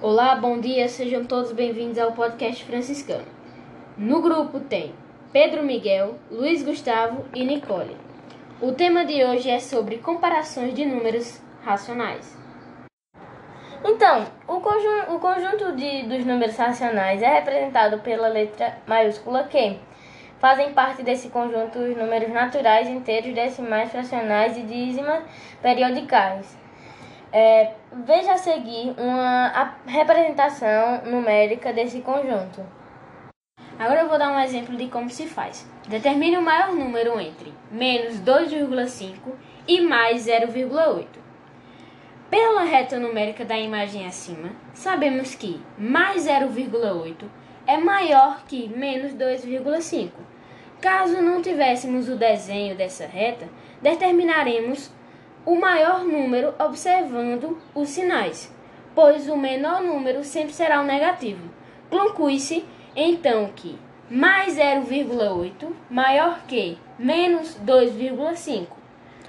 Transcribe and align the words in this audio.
Olá, 0.00 0.36
bom 0.36 0.60
dia, 0.60 0.88
sejam 0.88 1.24
todos 1.24 1.50
bem-vindos 1.50 1.98
ao 1.98 2.12
podcast 2.12 2.64
franciscano. 2.64 3.26
No 3.96 4.22
grupo 4.22 4.60
tem 4.60 4.94
Pedro 5.32 5.64
Miguel, 5.64 6.14
Luiz 6.30 6.62
Gustavo 6.62 7.24
e 7.34 7.44
Nicole. 7.44 7.96
O 8.62 8.70
tema 8.70 9.04
de 9.04 9.24
hoje 9.24 9.50
é 9.50 9.58
sobre 9.58 9.98
comparações 9.98 10.72
de 10.72 10.84
números 10.84 11.42
racionais. 11.64 12.38
Então, 13.84 14.24
o, 14.46 14.60
conjunto, 14.60 15.14
o 15.14 15.18
conjunto 15.18 15.72
de, 15.72 16.04
dos 16.04 16.24
números 16.24 16.56
racionais 16.56 17.20
é 17.20 17.34
representado 17.34 17.98
pela 17.98 18.28
letra 18.28 18.78
maiúscula 18.86 19.48
Q. 19.48 19.80
Fazem 20.38 20.72
parte 20.74 21.02
desse 21.02 21.28
conjunto 21.28 21.76
os 21.76 21.96
números 21.96 22.32
naturais, 22.32 22.86
inteiros, 22.86 23.34
decimais, 23.34 23.90
fracionais 23.90 24.56
e 24.56 24.62
dízimas 24.62 25.24
periodicais. 25.60 26.67
É, 27.32 27.72
veja 28.06 28.32
a 28.32 28.38
seguir 28.38 28.94
uma 28.96 29.74
representação 29.86 31.02
numérica 31.04 31.72
desse 31.72 32.00
conjunto. 32.00 32.64
Agora 33.78 34.00
eu 34.00 34.08
vou 34.08 34.18
dar 34.18 34.32
um 34.32 34.40
exemplo 34.40 34.76
de 34.76 34.88
como 34.88 35.08
se 35.08 35.26
faz. 35.26 35.68
Determine 35.86 36.36
o 36.36 36.42
maior 36.42 36.72
número 36.72 37.20
entre 37.20 37.52
menos 37.70 38.18
2,5 38.20 39.14
e 39.68 39.80
mais 39.80 40.26
0,8. 40.26 41.06
Pela 42.30 42.64
reta 42.64 42.98
numérica 42.98 43.44
da 43.44 43.56
imagem 43.56 44.06
acima, 44.06 44.50
sabemos 44.74 45.34
que 45.34 45.62
mais 45.78 46.26
0,8 46.26 47.24
é 47.66 47.76
maior 47.76 48.42
que 48.46 48.68
menos 48.68 49.12
2,5. 49.12 50.10
Caso 50.80 51.22
não 51.22 51.40
tivéssemos 51.40 52.08
o 52.08 52.16
desenho 52.16 52.76
dessa 52.76 53.06
reta, 53.06 53.48
determinaremos 53.80 54.90
o 55.48 55.58
maior 55.58 56.04
número 56.04 56.52
observando 56.58 57.56
os 57.74 57.88
sinais, 57.88 58.54
pois 58.94 59.30
o 59.30 59.36
menor 59.36 59.80
número 59.80 60.22
sempre 60.22 60.52
será 60.52 60.82
o 60.82 60.84
negativo. 60.84 61.48
Conclui-se 61.88 62.66
então 62.94 63.50
que 63.56 63.78
mais 64.10 64.58
0,8 64.58 65.72
maior 65.88 66.42
que 66.46 66.76
menos 66.98 67.58
2,5. 67.64 68.66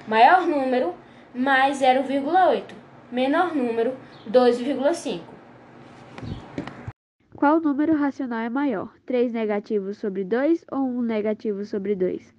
Maior 0.06 0.46
número 0.46 0.94
mais 1.34 1.80
0,8. 1.80 2.64
Menor 3.10 3.56
número 3.56 3.94
2,5. 4.30 5.22
Qual 7.34 7.62
número 7.62 7.96
racional 7.96 8.40
é 8.40 8.50
maior? 8.50 8.94
3 9.06 9.32
negativos 9.32 9.98
sobre 9.98 10.26
2 10.26 10.66
ou 10.70 10.82
1 10.82 11.02
negativo 11.02 11.64
sobre 11.64 11.96
2? 11.96 12.39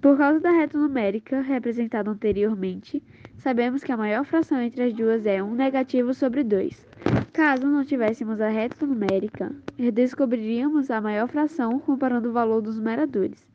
Por 0.00 0.16
causa 0.18 0.40
da 0.40 0.50
reta 0.50 0.78
numérica 0.78 1.40
representada 1.40 2.10
anteriormente, 2.10 3.02
sabemos 3.38 3.82
que 3.82 3.90
a 3.90 3.96
maior 3.96 4.24
fração 4.24 4.60
entre 4.60 4.82
as 4.82 4.92
duas 4.92 5.24
é 5.24 5.42
1 5.42 5.54
negativo 5.54 6.12
sobre 6.12 6.44
2. 6.44 6.86
Caso 7.32 7.66
não 7.66 7.84
tivéssemos 7.84 8.40
a 8.40 8.48
reta 8.48 8.86
numérica, 8.86 9.50
descobriríamos 9.92 10.90
a 10.90 11.00
maior 11.00 11.28
fração 11.28 11.78
comparando 11.78 12.28
o 12.28 12.32
valor 12.32 12.60
dos 12.60 12.76
numeradores. 12.76 13.46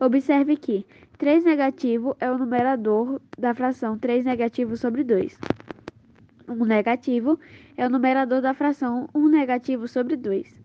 Observe 0.00 0.56
que 0.56 0.84
3 1.16 1.44
negativo 1.44 2.16
é 2.18 2.30
o 2.30 2.38
numerador 2.38 3.20
da 3.38 3.54
fração 3.54 3.96
3 3.96 4.24
negativo 4.24 4.76
sobre 4.76 5.04
2. 5.04 5.38
1 6.48 6.64
negativo 6.64 7.38
é 7.76 7.86
o 7.86 7.90
numerador 7.90 8.42
da 8.42 8.52
fração 8.52 9.08
1 9.14 9.28
negativo 9.28 9.86
sobre 9.86 10.16
2. 10.16 10.63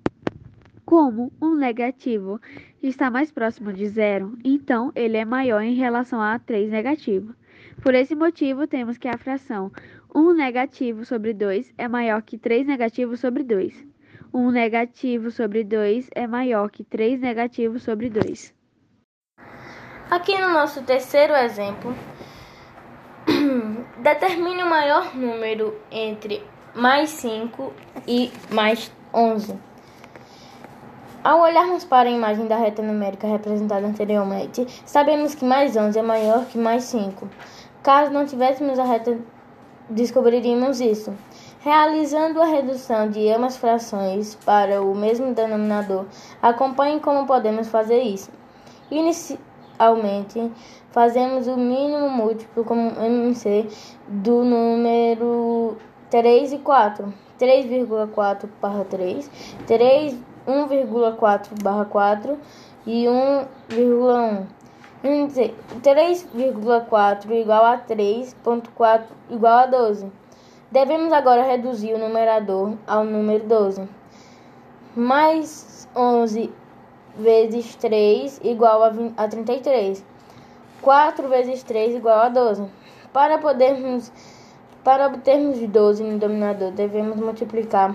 Como 0.89 1.31
um 1.39 1.53
negativo 1.53 2.41
está 2.81 3.11
mais 3.11 3.31
próximo 3.31 3.71
de 3.71 3.87
zero, 3.87 4.35
então 4.43 4.91
ele 4.95 5.17
é 5.17 5.23
maior 5.23 5.61
em 5.61 5.75
relação 5.75 6.19
a 6.19 6.39
3 6.39 6.71
negativo. 6.71 7.35
Por 7.83 7.93
esse 7.93 8.15
motivo, 8.15 8.65
temos 8.65 8.97
que 8.97 9.07
a 9.07 9.15
fração 9.15 9.71
1 10.15 10.33
negativo 10.33 11.05
sobre 11.05 11.31
2 11.31 11.75
é 11.77 11.87
maior 11.87 12.23
que 12.23 12.39
3 12.39 12.65
negativo 12.65 13.15
sobre 13.15 13.43
2. 13.43 13.85
1 14.33 14.49
negativo 14.49 15.29
sobre 15.29 15.63
2 15.63 16.09
é 16.15 16.25
maior 16.25 16.71
que 16.71 16.83
3 16.83 17.21
negativo 17.21 17.77
sobre 17.77 18.09
2. 18.09 18.51
Aqui 20.09 20.39
no 20.39 20.49
nosso 20.49 20.81
terceiro 20.81 21.35
exemplo, 21.35 21.93
determine 24.02 24.64
o 24.64 24.67
maior 24.67 25.15
número 25.15 25.80
entre 25.91 26.41
mais 26.73 27.11
5 27.11 27.71
e 28.08 28.31
mais 28.52 28.91
11. 29.14 29.68
Ao 31.29 31.41
olharmos 31.41 31.85
para 31.85 32.09
a 32.09 32.11
imagem 32.11 32.47
da 32.47 32.55
reta 32.55 32.81
numérica 32.81 33.27
representada 33.27 33.85
anteriormente, 33.85 34.65
sabemos 34.83 35.35
que 35.35 35.45
mais 35.45 35.77
11 35.77 35.99
é 35.99 36.01
maior 36.01 36.45
que 36.45 36.57
mais 36.57 36.85
5. 36.85 37.29
Caso 37.83 38.11
não 38.11 38.25
tivéssemos 38.25 38.79
a 38.79 38.83
reta, 38.83 39.15
descobriríamos 39.87 40.81
isso. 40.81 41.13
Realizando 41.59 42.41
a 42.41 42.45
redução 42.45 43.11
de 43.11 43.29
ambas 43.29 43.57
frações 43.57 44.33
para 44.43 44.81
o 44.81 44.95
mesmo 44.95 45.31
denominador, 45.31 46.07
acompanhe 46.41 46.99
como 46.99 47.27
podemos 47.27 47.67
fazer 47.67 48.01
isso. 48.01 48.31
Inicialmente, 48.89 50.51
fazemos 50.89 51.45
o 51.45 51.55
mínimo 51.55 52.09
múltiplo 52.09 52.63
como 52.63 52.89
MC 52.99 53.67
do 54.07 54.43
número 54.43 55.77
3 56.09 56.53
e 56.53 56.57
4. 56.57 57.13
3,4 57.39 58.49
para 58.59 58.83
3, 58.83 59.31
3 59.65 60.17
1,4 60.49 61.61
barra 61.61 61.86
4 61.86 62.37
e 62.86 63.05
1,1. 63.05 64.48
3,4 65.04 67.32
igual 67.32 67.65
a 67.65 67.77
3,4 67.77 69.04
igual 69.30 69.59
a 69.59 69.65
12. 69.67 70.11
Devemos 70.71 71.14
agora 71.14 71.43
reduzir 71.43 71.93
o 71.93 71.99
numerador 71.99 72.73
ao 72.88 73.04
número 73.04 73.45
12. 73.45 73.88
Mais 74.95 75.88
11 75.95 76.52
vezes 77.15 77.76
3 77.76 78.42
igual 78.43 78.83
a, 78.83 78.89
20, 78.89 79.14
a 79.17 79.27
33. 79.27 80.04
4 80.82 81.30
vezes 81.30 81.64
3 81.64 81.95
igual 81.95 82.21
a 82.21 82.30
12. 82.30 82.65
Para 83.14 83.38
podermos 83.38 84.11
para 84.83 85.08
obtermos 85.08 85.59
12 85.59 86.04
no 86.04 86.17
dominador, 86.17 86.71
devemos 86.71 87.17
multiplicar 87.17 87.93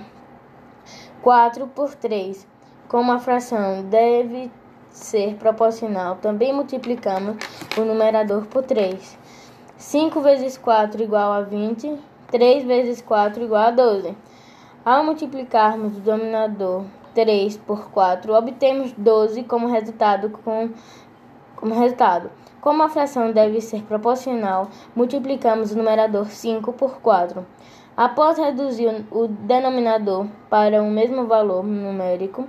4 1.24 1.66
por 1.68 1.94
3. 1.94 2.46
Como 2.86 3.10
a 3.10 3.18
fração 3.18 3.82
deve 3.84 4.50
ser 4.90 5.36
proporcional, 5.36 6.16
também 6.16 6.52
multiplicamos 6.52 7.38
o 7.78 7.80
numerador 7.80 8.44
por 8.44 8.62
3. 8.62 9.18
5 9.78 10.20
vezes 10.20 10.58
4 10.58 11.02
igual 11.02 11.32
a 11.32 11.40
20, 11.40 11.98
3 12.30 12.64
vezes 12.64 13.00
4 13.00 13.42
igual 13.42 13.68
a 13.68 13.70
12. 13.70 14.14
Ao 14.84 15.02
multiplicarmos 15.02 15.96
o 15.96 16.00
dominador 16.00 16.84
3 17.14 17.56
por 17.56 17.88
4, 17.90 18.34
obtemos 18.34 18.92
12 18.92 19.44
como 19.44 19.66
resultado. 19.66 20.28
Com, 20.28 20.68
como 21.56 21.74
resultado. 21.74 22.30
Como 22.60 22.82
a 22.82 22.90
fração 22.90 23.32
deve 23.32 23.62
ser 23.62 23.82
proporcional, 23.84 24.68
multiplicamos 24.94 25.72
o 25.72 25.78
numerador 25.78 26.26
5 26.26 26.70
por 26.74 27.00
4. 27.00 27.46
Após 27.97 28.38
reduzir 28.38 29.06
o 29.10 29.28
denominador 29.28 30.27
para 30.50 30.82
o 30.82 30.91
mesmo 30.91 31.27
valor 31.27 31.62
numérico, 31.65 32.49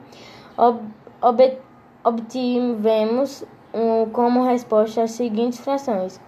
ob 0.58 1.58
obtivemos 2.04 3.44
um, 3.74 4.10
como 4.10 4.44
resposta 4.44 5.04
as 5.04 5.12
seguintes 5.12 5.60
frações: 5.60 6.20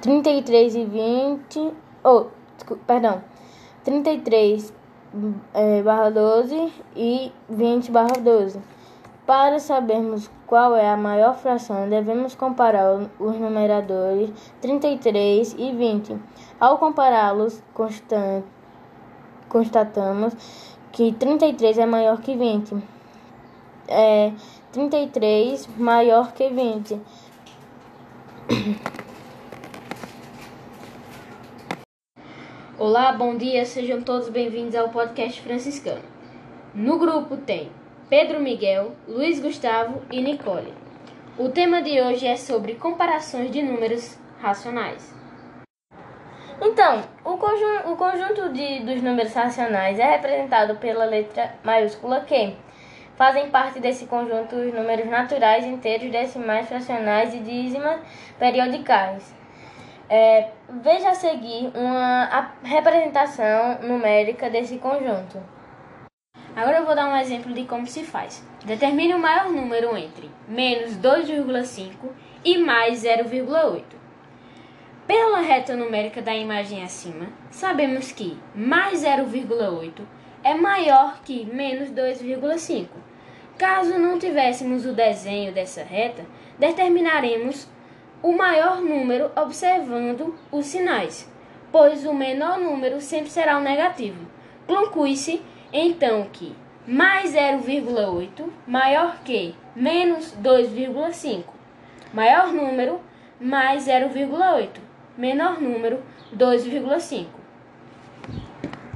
33 0.00 0.76
e 0.76 0.84
20, 0.84 1.72
oh, 2.04 2.26
perdão, 2.86 3.22
33 3.84 4.72
é, 5.54 5.82
barra 5.82 6.10
12 6.10 6.72
e 6.96 7.32
20 7.48 7.90
barra 7.90 8.18
12. 8.18 8.60
Para 9.28 9.58
sabermos 9.58 10.30
qual 10.46 10.74
é 10.74 10.88
a 10.88 10.96
maior 10.96 11.36
fração, 11.36 11.86
devemos 11.86 12.34
comparar 12.34 12.94
os 13.20 13.36
numeradores 13.36 14.30
33 14.62 15.54
e 15.58 15.70
20. 15.70 16.16
Ao 16.58 16.78
compará-los, 16.78 17.62
constatamos 19.50 20.32
que 20.90 21.12
33 21.12 21.76
é 21.76 21.84
maior 21.84 22.22
que 22.22 22.34
20. 22.34 22.82
É 23.86 24.32
33 24.72 25.68
maior 25.76 26.32
que 26.32 26.48
20. 26.48 26.98
Olá, 32.78 33.12
bom 33.12 33.36
dia, 33.36 33.66
sejam 33.66 34.00
todos 34.00 34.30
bem-vindos 34.30 34.74
ao 34.74 34.88
podcast 34.88 35.42
franciscano. 35.42 36.00
No 36.74 36.98
grupo 36.98 37.36
tem 37.36 37.70
Pedro 38.08 38.40
Miguel, 38.40 38.92
Luiz 39.06 39.38
Gustavo 39.38 40.00
e 40.10 40.22
Nicole. 40.22 40.72
O 41.36 41.50
tema 41.50 41.82
de 41.82 42.00
hoje 42.00 42.26
é 42.26 42.36
sobre 42.36 42.74
comparações 42.76 43.50
de 43.50 43.60
números 43.60 44.18
racionais. 44.40 45.14
Então, 46.58 47.02
o, 47.22 47.36
conjunto, 47.36 47.92
o 47.92 47.96
conjunto 47.96 48.48
de, 48.54 48.80
dos 48.80 49.02
números 49.02 49.34
racionais 49.34 49.98
é 49.98 50.10
representado 50.10 50.76
pela 50.76 51.04
letra 51.04 51.54
maiúscula 51.62 52.22
Q. 52.22 52.54
Fazem 53.14 53.50
parte 53.50 53.78
desse 53.78 54.06
conjunto 54.06 54.56
os 54.56 54.72
números 54.72 55.06
naturais, 55.06 55.66
inteiros, 55.66 56.10
decimais, 56.10 56.66
fracionais 56.66 57.34
e 57.34 57.40
dízimas 57.40 58.00
periodicais. 58.38 59.34
É, 60.08 60.48
Veja 60.82 61.10
a 61.10 61.14
seguir 61.14 61.70
uma 61.74 62.54
representação 62.62 63.80
numérica 63.82 64.48
desse 64.48 64.78
conjunto. 64.78 65.57
Agora 66.58 66.78
eu 66.78 66.84
vou 66.84 66.96
dar 66.96 67.08
um 67.08 67.16
exemplo 67.16 67.54
de 67.54 67.62
como 67.66 67.86
se 67.86 68.02
faz. 68.02 68.44
Determine 68.64 69.14
o 69.14 69.18
maior 69.20 69.48
número 69.48 69.96
entre 69.96 70.28
menos 70.48 70.96
2,5 70.96 71.92
e 72.44 72.58
mais 72.58 73.04
0,8. 73.04 73.84
Pela 75.06 75.38
reta 75.38 75.76
numérica 75.76 76.20
da 76.20 76.34
imagem 76.34 76.82
acima, 76.82 77.28
sabemos 77.48 78.10
que 78.10 78.36
mais 78.56 79.04
0,8 79.04 80.02
é 80.42 80.54
maior 80.54 81.20
que 81.22 81.46
menos 81.46 81.90
2,5. 81.90 82.88
Caso 83.56 83.96
não 83.96 84.18
tivéssemos 84.18 84.84
o 84.84 84.92
desenho 84.92 85.52
dessa 85.52 85.84
reta, 85.84 86.26
determinaremos 86.58 87.68
o 88.20 88.32
maior 88.32 88.80
número 88.80 89.30
observando 89.36 90.34
os 90.50 90.66
sinais, 90.66 91.32
pois 91.70 92.04
o 92.04 92.12
menor 92.12 92.58
número 92.58 93.00
sempre 93.00 93.30
será 93.30 93.58
o 93.58 93.62
negativo. 93.62 94.26
Conclui-se 94.66 95.40
então 95.72 96.26
que 96.32 96.54
mais 96.86 97.34
0,8 97.34 98.48
maior 98.66 99.18
que 99.24 99.54
menos 99.76 100.34
2,5. 100.42 101.44
Maior 102.12 102.52
número 102.52 103.00
mais 103.40 103.86
0,8. 103.86 104.68
Menor 105.16 105.60
número 105.60 106.02
2,5. 106.34 107.26